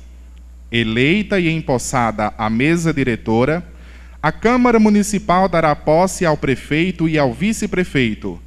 [0.71, 3.65] Eleita e empossada a mesa diretora,
[4.21, 8.39] a Câmara Municipal dará posse ao prefeito e ao vice-prefeito,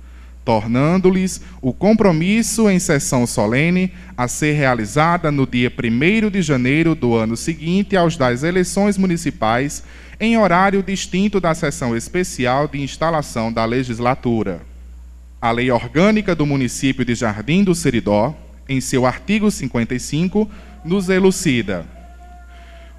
[0.45, 7.15] tornando-lhes o compromisso em sessão solene a ser realizada no dia 1 de janeiro do
[7.15, 9.85] ano seguinte aos das eleições municipais
[10.19, 14.63] em horário distinto da sessão especial de instalação da legislatura.
[15.41, 18.33] A Lei Orgânica do Município de Jardim do Seridó,
[18.69, 20.49] em seu artigo 55,
[20.85, 21.85] nos elucida.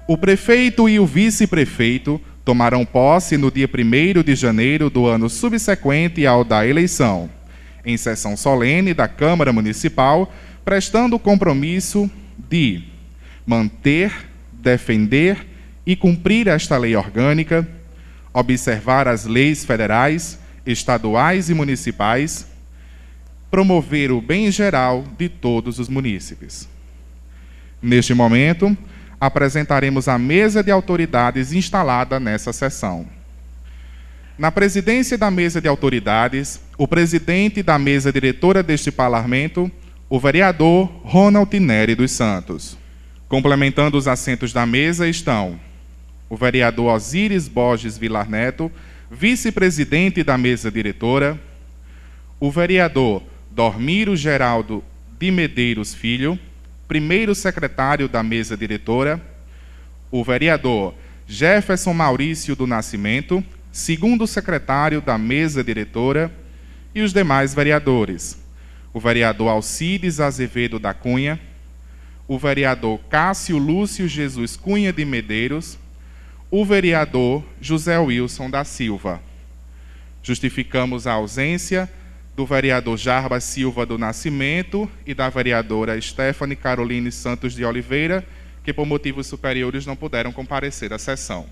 [0.06, 6.26] O prefeito e o vice-prefeito tomarão posse no dia 1 de janeiro do ano subsequente
[6.26, 7.30] ao da eleição,
[7.84, 10.32] em sessão solene da Câmara Municipal,
[10.64, 12.10] prestando o compromisso
[12.50, 12.82] de
[13.46, 14.12] manter,
[14.52, 15.46] defender
[15.86, 17.66] e cumprir esta lei orgânica,
[18.32, 22.46] observar as leis federais, estaduais e municipais,
[23.50, 26.68] promover o bem geral de todos os munícipes.
[27.80, 28.76] Neste momento,
[29.20, 33.06] apresentaremos a mesa de autoridades instalada nessa sessão.
[34.36, 39.70] Na presidência da mesa de autoridades, o presidente da mesa diretora deste parlamento,
[40.08, 42.76] o vereador Ronald Neri dos Santos.
[43.28, 45.58] Complementando os assentos da mesa estão
[46.28, 48.70] o vereador Osíris Borges Vilar Neto,
[49.10, 51.40] vice-presidente da mesa diretora,
[52.40, 54.82] o vereador Dormiro Geraldo
[55.18, 56.38] de Medeiros Filho,
[56.86, 59.20] primeiro secretário da mesa diretora,
[60.10, 60.94] o vereador
[61.26, 66.30] Jefferson Maurício do Nascimento, segundo secretário da mesa diretora,
[66.94, 68.38] e os demais vereadores,
[68.92, 71.40] o vereador Alcides Azevedo da Cunha,
[72.28, 75.78] o vereador Cássio Lúcio Jesus Cunha de Medeiros,
[76.50, 79.20] o vereador José Wilson da Silva.
[80.22, 81.90] Justificamos a ausência
[82.36, 88.26] do vereador Jarbas Silva do Nascimento e da vereadora Stephanie Caroline Santos de Oliveira,
[88.64, 91.46] que por motivos superiores não puderam comparecer à sessão.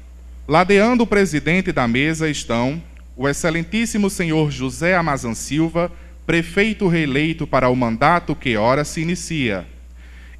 [0.48, 2.82] Ladeando o presidente da mesa estão
[3.16, 5.92] o excelentíssimo senhor José Amazan Silva,
[6.26, 9.66] prefeito reeleito para o mandato que ora se inicia,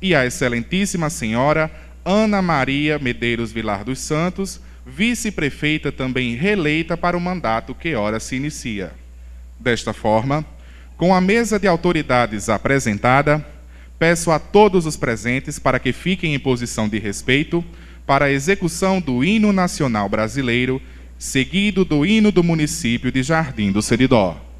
[0.00, 1.70] e a excelentíssima senhora
[2.04, 8.34] Ana Maria Medeiros Vilar dos Santos, vice-prefeita também reeleita para o mandato que ora se
[8.34, 9.01] inicia.
[9.58, 10.44] Desta forma,
[10.96, 13.44] com a mesa de autoridades apresentada,
[13.98, 17.64] peço a todos os presentes para que fiquem em posição de respeito
[18.06, 20.82] para a execução do hino nacional brasileiro,
[21.18, 24.51] seguido do hino do município de Jardim do Seridó.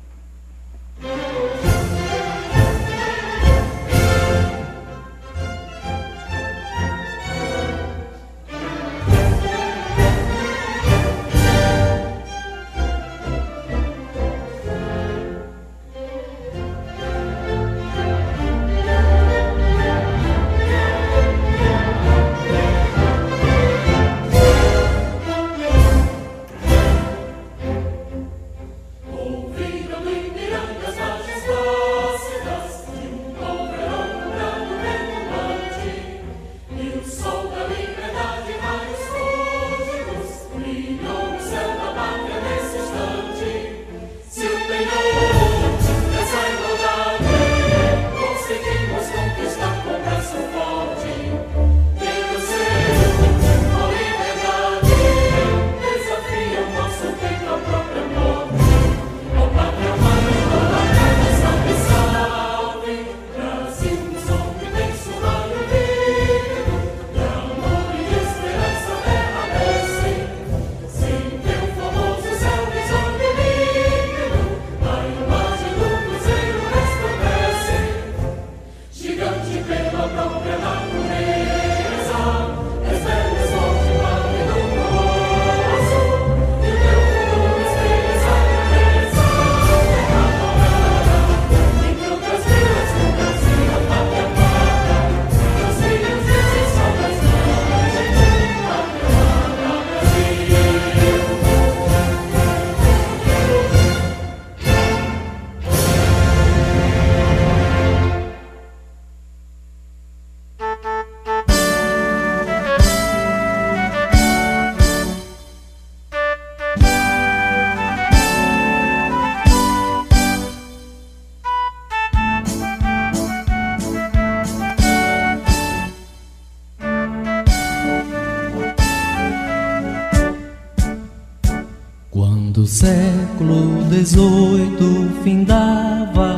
[132.73, 136.37] Século XVIII findava,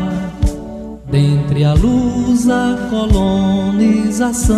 [1.11, 4.55] dentre a luz a colonização.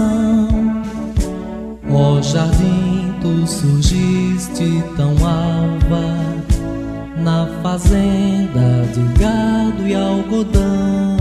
[1.91, 6.17] Ó jardim, tu surgiste tão alva,
[7.23, 11.17] na fazenda de gado e algodão.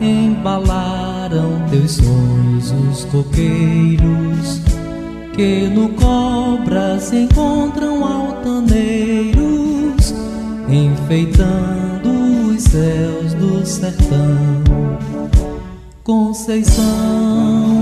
[0.00, 4.63] Embalaram teus sonhos os coqueiros
[5.34, 9.34] que no cobra se encontram altaneiros
[10.68, 14.62] enfeitando os céus do sertão.
[16.04, 17.73] Conceição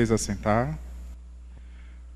[0.00, 0.78] podeis assentar.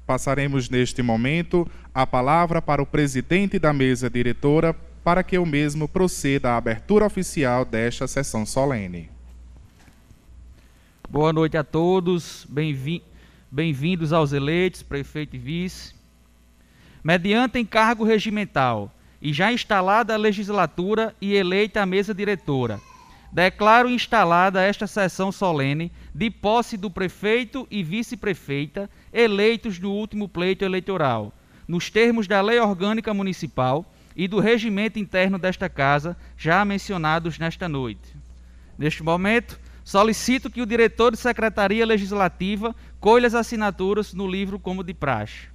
[0.07, 5.87] Passaremos neste momento a palavra para o presidente da mesa diretora para que o mesmo
[5.87, 9.11] proceda à abertura oficial desta sessão solene.
[11.09, 12.47] Boa noite a todos,
[13.51, 15.95] bem-vindos aos eleitos, prefeito e vice.
[17.03, 18.91] Mediante encargo regimental
[19.21, 22.81] e já instalada a legislatura e eleita a mesa diretora,
[23.35, 30.65] declaro instalada esta sessão solene de posse do prefeito e vice-prefeita eleitos no último pleito
[30.65, 31.35] eleitoral,
[31.67, 33.85] nos termos da Lei Orgânica Municipal
[34.15, 38.15] e do regimento interno desta casa, já mencionados nesta noite.
[38.79, 44.85] Neste momento, solicito que o diretor de Secretaria Legislativa colha as assinaturas no livro como
[44.85, 45.49] de praxe.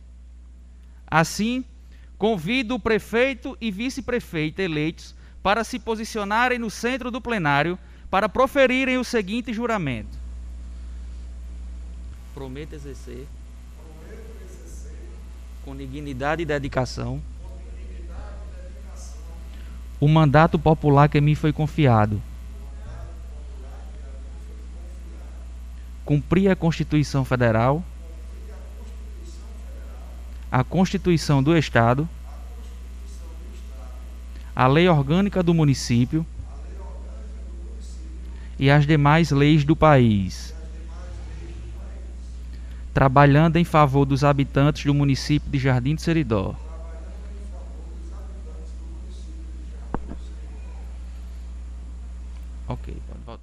[1.08, 1.64] Assim,
[2.18, 7.78] convido o prefeito e vice-prefeita eleitos para se posicionarem no centro do plenário
[8.10, 10.18] para proferirem o seguinte juramento.
[12.34, 13.28] Prometo exercer,
[15.64, 17.22] com dignidade e dedicação,
[20.00, 22.22] o mandato popular que me foi confiado.
[26.06, 27.84] Cumprir a Constituição Federal,
[30.52, 32.10] a Constituição do Estado
[34.60, 36.26] a lei orgânica do município
[38.60, 40.54] e as demais leis do país,
[42.94, 46.58] trabalhando em favor dos habitantes do município de Jardim do Seridó.
[52.68, 53.42] Ok, pode.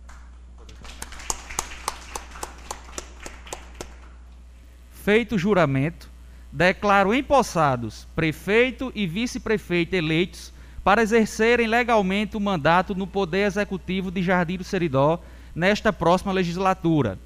[4.93, 6.11] Feito o juramento,
[6.53, 10.55] declaro empossados prefeito e vice-prefeito eleitos
[10.87, 15.21] para exercerem legalmente o mandato no Poder Executivo de Jardim do Seridó
[15.53, 17.19] nesta próxima legislatura.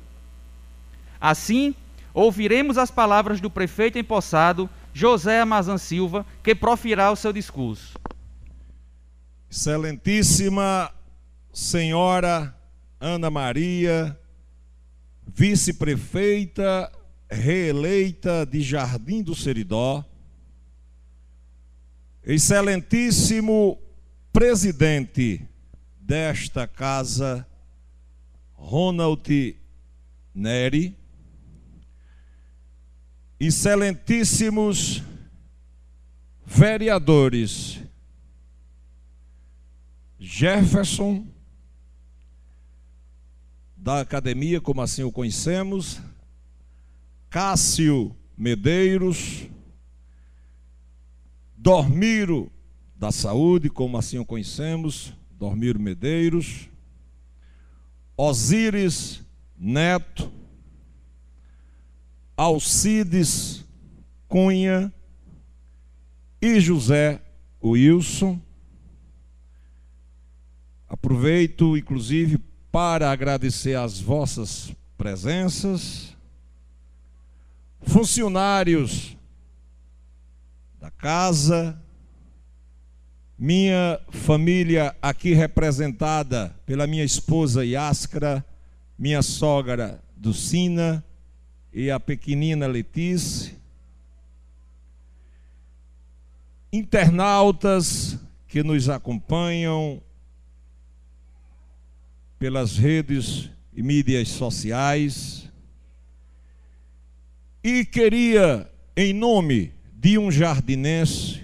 [1.21, 1.75] Assim,
[2.15, 7.99] ouviremos as palavras do prefeito empossado, José Amazan Silva, que profirá o seu discurso.
[9.51, 10.91] Excelentíssima
[11.53, 12.57] Senhora
[12.99, 14.19] Ana Maria,
[15.27, 16.91] vice-prefeita
[17.31, 20.03] reeleita de Jardim do Seridó,
[22.25, 23.79] Excelentíssimo
[24.33, 25.49] presidente
[25.99, 27.47] desta casa,
[28.55, 29.57] Ronald
[30.35, 30.97] Neri,
[33.39, 35.03] excelentíssimos
[36.45, 37.81] vereadores
[40.19, 41.27] Jefferson,
[43.75, 45.99] da academia, como assim o conhecemos,
[47.31, 49.49] Cássio Medeiros,
[51.63, 52.51] Dormiro
[52.97, 56.71] da Saúde, como assim o conhecemos, Dormiro Medeiros,
[58.17, 59.23] Osíris
[59.59, 60.33] Neto,
[62.35, 63.63] Alcides
[64.27, 64.91] Cunha.
[66.43, 67.21] E José
[67.63, 68.41] Wilson.
[70.89, 72.39] Aproveito, inclusive,
[72.73, 76.17] para agradecer as vossas presenças,
[77.83, 79.19] funcionários
[80.81, 81.79] da casa,
[83.39, 88.43] minha família aqui representada pela minha esposa Yáscara,
[88.99, 91.05] minha sogra Dulcina
[91.71, 93.55] e a pequenina Letícia,
[96.73, 98.19] internautas
[98.49, 100.03] que nos acompanham
[102.39, 105.47] pelas redes e mídias sociais,
[107.63, 111.43] e queria, em nome de um jardinense,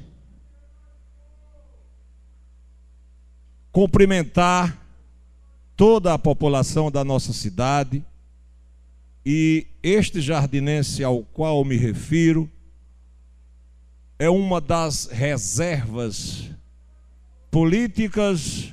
[3.71, 4.83] cumprimentar
[5.77, 8.03] toda a população da nossa cidade
[9.27, 12.51] e este jardinense ao qual me refiro
[14.19, 16.51] é uma das reservas
[17.51, 18.73] políticas,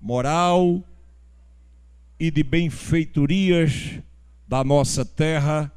[0.00, 0.82] moral
[2.18, 4.00] e de benfeitorias
[4.48, 5.70] da nossa terra.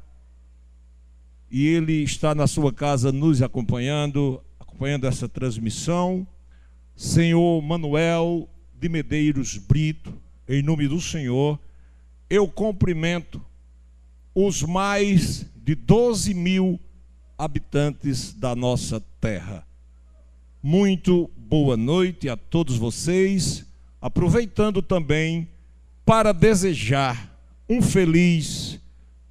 [1.50, 6.26] E ele está na sua casa nos acompanhando, acompanhando essa transmissão.
[6.94, 10.14] Senhor Manuel de Medeiros Brito,
[10.48, 11.58] em nome do Senhor,
[12.28, 13.44] eu cumprimento
[14.34, 16.78] os mais de 12 mil
[17.36, 19.66] habitantes da nossa terra.
[20.62, 23.66] Muito boa noite a todos vocês,
[24.00, 25.48] aproveitando também
[26.04, 27.36] para desejar
[27.68, 28.80] um feliz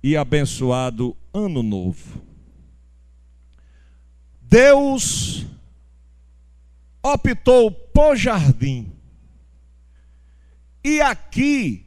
[0.01, 2.21] e abençoado ano novo.
[4.41, 5.45] Deus
[7.03, 8.91] optou por jardim.
[10.83, 11.85] E aqui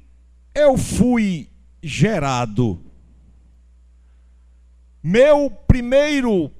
[0.54, 1.48] eu fui
[1.82, 2.80] gerado.
[5.02, 6.50] Meu primeiro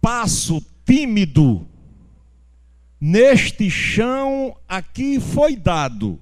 [0.00, 1.66] passo tímido
[3.00, 6.20] neste chão aqui foi dado.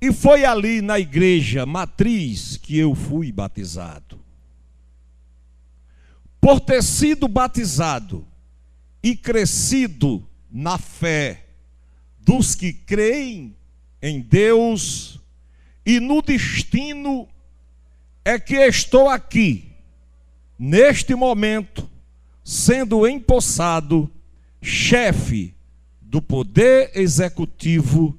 [0.00, 4.18] E foi ali na igreja matriz que eu fui batizado.
[6.40, 8.26] Por ter sido batizado
[9.02, 11.44] e crescido na fé
[12.18, 13.54] dos que creem
[14.00, 15.20] em Deus
[15.84, 17.28] e no destino,
[18.24, 19.72] é que estou aqui,
[20.58, 21.88] neste momento,
[22.44, 24.10] sendo empossado
[24.62, 25.54] chefe
[26.00, 28.18] do poder executivo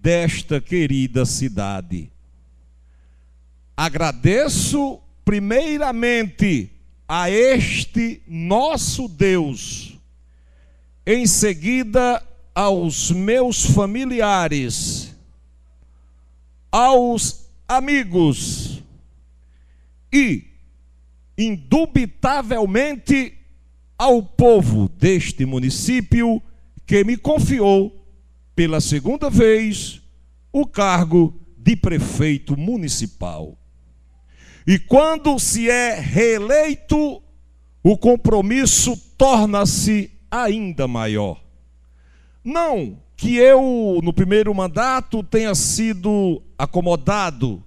[0.00, 2.10] desta querida cidade.
[3.76, 6.70] Agradeço primeiramente
[7.06, 9.98] a este nosso Deus,
[11.06, 12.22] em seguida
[12.54, 15.14] aos meus familiares,
[16.70, 18.82] aos amigos
[20.12, 20.44] e,
[21.36, 23.34] indubitavelmente,
[23.96, 26.40] ao povo deste município
[26.86, 27.97] que me confiou
[28.58, 30.02] pela segunda vez
[30.52, 33.56] o cargo de prefeito municipal.
[34.66, 37.22] E quando se é reeleito,
[37.84, 41.40] o compromisso torna-se ainda maior.
[42.42, 47.62] Não que eu, no primeiro mandato, tenha sido acomodado,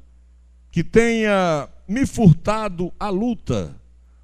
[0.70, 3.80] que tenha me furtado a luta.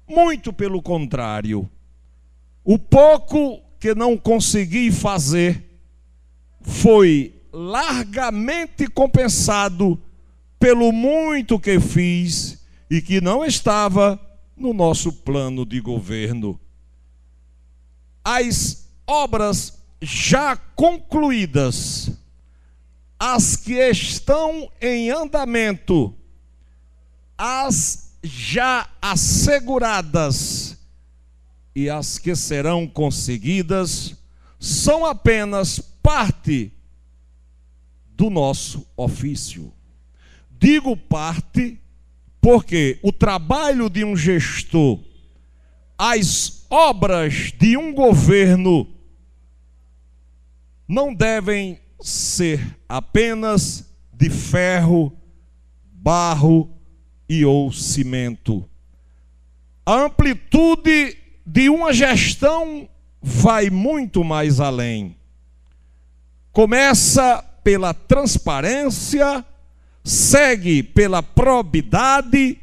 [0.06, 1.66] Muito pelo contrário.
[2.62, 5.67] O pouco que não consegui fazer
[6.68, 9.98] foi largamente compensado
[10.60, 12.58] pelo muito que fiz
[12.90, 14.20] e que não estava
[14.54, 16.60] no nosso plano de governo.
[18.22, 22.10] As obras já concluídas,
[23.18, 26.14] as que estão em andamento,
[27.36, 30.76] as já asseguradas
[31.74, 34.14] e as que serão conseguidas
[34.58, 36.72] são apenas parte
[38.08, 39.72] do nosso ofício.
[40.50, 41.80] Digo parte
[42.40, 45.00] porque o trabalho de um gestor,
[45.96, 48.88] as obras de um governo,
[50.86, 55.12] não devem ser apenas de ferro,
[55.92, 56.70] barro
[57.28, 58.68] e ou cimento.
[59.84, 62.88] A amplitude de uma gestão
[63.20, 65.17] vai muito mais além.
[66.58, 69.46] Começa pela transparência,
[70.02, 72.58] segue pela probidade,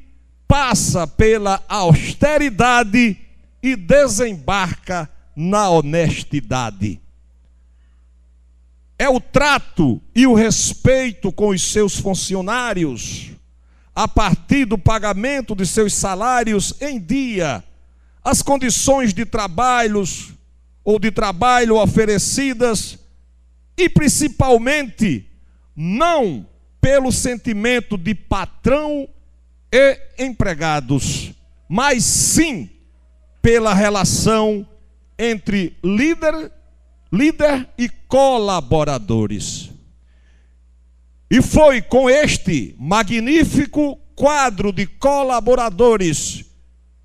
[0.46, 3.18] passa pela austeridade
[3.64, 7.00] e desembarca na honestidade.
[9.00, 13.32] É o trato e o respeito com os seus funcionários,
[13.96, 17.64] a partir do pagamento de seus salários em dia,
[18.22, 20.34] as condições de trabalhos
[20.84, 23.05] ou de trabalho oferecidas
[23.78, 25.30] e principalmente
[25.76, 26.48] não
[26.80, 29.08] pelo sentimento de patrão
[29.72, 31.32] e empregados,
[31.68, 32.70] mas sim
[33.42, 34.68] pela relação
[35.18, 36.52] entre líder,
[37.12, 39.72] líder e colaboradores.
[41.30, 46.46] E foi com este magnífico quadro de colaboradores,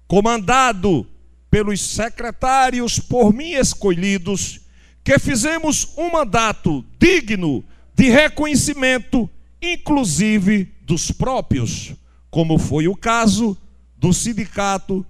[0.07, 1.07] comandado
[1.51, 4.61] pelos secretários por mim escolhidos,
[5.03, 7.65] que fizemos um mandato digno
[7.95, 9.29] de reconhecimento,
[9.61, 11.95] inclusive dos próprios,
[12.31, 13.57] como foi o caso
[13.97, 15.05] do sindicato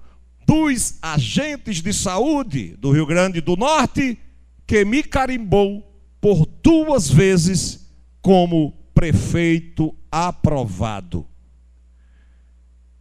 [0.47, 4.19] dos agentes de saúde do Rio Grande do Norte,
[4.67, 5.87] que me carimbou
[6.21, 7.89] por duas vezes
[8.21, 11.27] como prefeito aprovado.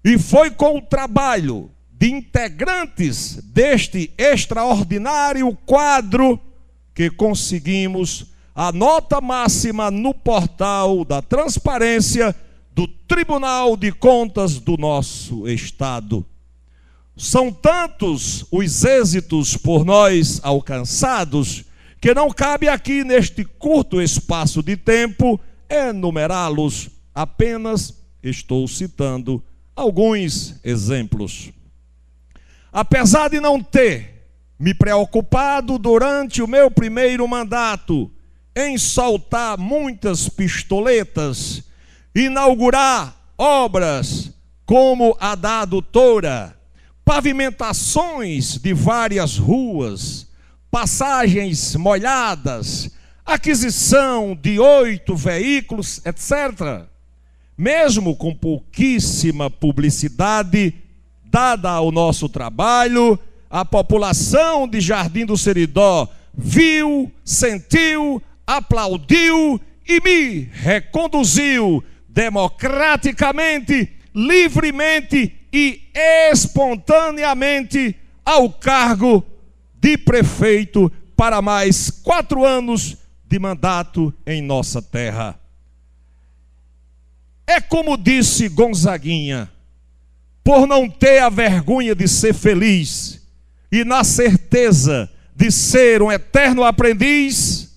[0.03, 6.39] E foi com o trabalho de integrantes deste extraordinário quadro
[6.99, 12.35] que conseguimos a nota máxima no portal da transparência
[12.75, 16.25] do Tribunal de Contas do nosso Estado.
[17.15, 21.63] São tantos os êxitos por nós alcançados
[22.01, 25.39] que não cabe aqui neste curto espaço de tempo
[25.69, 29.41] enumerá-los, apenas estou citando
[29.73, 31.49] alguns exemplos.
[32.73, 34.18] Apesar de não ter
[34.59, 38.11] me preocupado durante o meu primeiro mandato
[38.53, 41.63] em soltar muitas pistoletas,
[42.13, 44.33] inaugurar obras
[44.65, 46.57] como a da adutora,
[47.05, 50.27] pavimentações de várias ruas,
[50.69, 52.91] passagens molhadas,
[53.25, 56.85] aquisição de oito veículos, etc.
[57.57, 60.73] Mesmo com pouquíssima publicidade
[61.23, 63.17] dada ao nosso trabalho,
[63.49, 75.81] a população de Jardim do Seridó viu, sentiu, aplaudiu e me reconduziu democraticamente, livremente e
[76.31, 79.25] espontaneamente ao cargo
[79.73, 85.39] de prefeito para mais quatro anos de mandato em nossa terra.
[87.47, 89.49] É como disse Gonzaguinha,
[90.43, 93.18] por não ter a vergonha de ser feliz
[93.71, 97.69] e na certeza de ser um eterno aprendiz,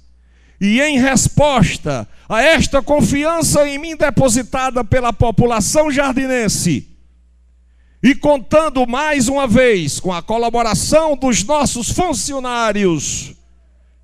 [0.60, 6.88] e em resposta a esta confiança em mim depositada pela população jardinense,
[8.02, 13.34] e contando mais uma vez com a colaboração dos nossos funcionários,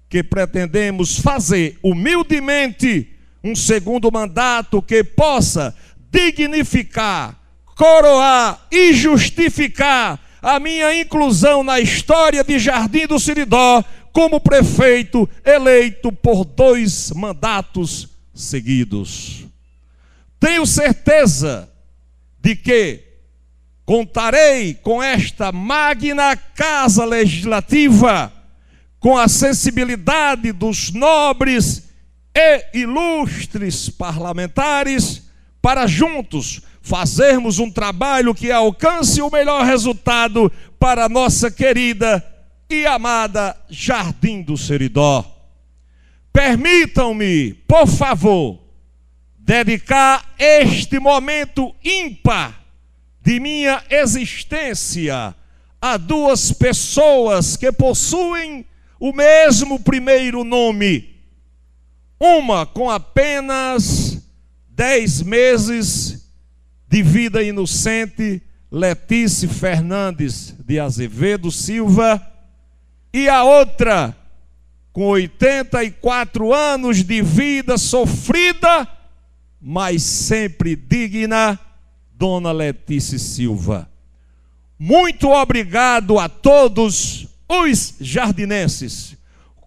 [0.09, 3.09] que pretendemos fazer humildemente
[3.43, 5.75] um segundo mandato que possa
[6.11, 7.39] dignificar,
[7.77, 16.11] coroar e justificar a minha inclusão na história de Jardim do Siridó como prefeito eleito
[16.13, 19.45] por dois mandatos seguidos.
[20.41, 21.69] Tenho certeza
[22.41, 23.05] de que
[23.85, 28.33] contarei com esta magna casa legislativa
[29.01, 31.89] com a sensibilidade dos nobres
[32.35, 35.23] e ilustres parlamentares,
[35.61, 42.25] para juntos fazermos um trabalho que alcance o melhor resultado para a nossa querida
[42.71, 45.23] e amada Jardim do Seridó.
[46.33, 48.59] Permitam-me, por favor,
[49.39, 52.59] dedicar este momento ímpar
[53.21, 55.35] de minha existência
[55.81, 58.65] a duas pessoas que possuem
[58.99, 61.17] o mesmo primeiro nome,
[62.19, 64.23] uma com apenas
[64.71, 66.18] dez meses
[66.89, 72.21] de vida inocente, Letícia Fernandes de Azevedo Silva,
[73.13, 74.17] e a outra
[74.93, 78.89] com 84 anos de vida sofrida,
[79.61, 81.59] mas sempre digna,
[82.15, 83.89] Dona Letícia Silva.
[84.79, 89.19] Muito obrigado a todos os jardinenses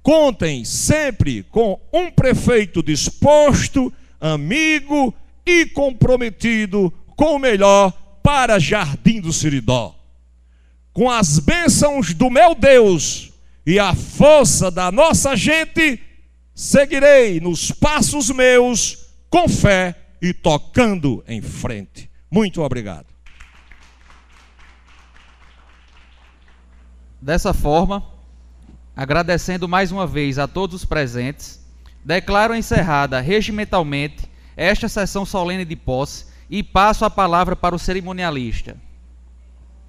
[0.01, 5.13] contem sempre com um prefeito disposto, amigo
[5.45, 7.91] e comprometido com o melhor
[8.23, 9.95] para Jardim do Siridó.
[10.91, 13.31] Com as bênçãos do meu Deus
[13.63, 16.01] e a força da nossa gente,
[16.55, 22.09] seguirei nos passos meus com fé e tocando em frente.
[22.31, 23.05] Muito obrigado.
[27.21, 28.03] Dessa forma,
[28.95, 31.63] agradecendo mais uma vez a todos os presentes,
[32.03, 38.75] declaro encerrada regimentalmente esta sessão solene de posse e passo a palavra para o cerimonialista.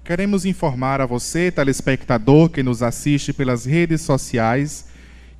[0.01, 4.87] Queremos informar a você, telespectador que nos assiste pelas redes sociais,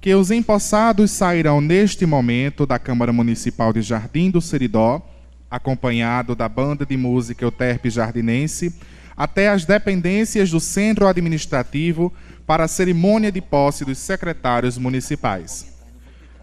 [0.01, 5.01] que os empossados sairão neste momento da Câmara Municipal de Jardim do Seridó,
[5.49, 8.75] acompanhado da banda de música Euterpe Jardinense,
[9.15, 12.11] até as dependências do centro administrativo
[12.45, 15.73] para a cerimônia de posse dos secretários municipais.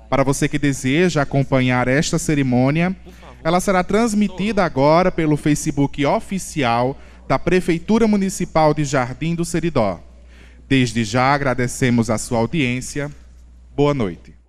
[0.09, 2.97] Para você que deseja acompanhar esta cerimônia,
[3.43, 10.01] ela será transmitida agora pelo Facebook oficial da Prefeitura Municipal de Jardim do Seridó.
[10.69, 13.11] Desde já agradecemos a sua audiência.
[13.75, 14.40] Boa noite.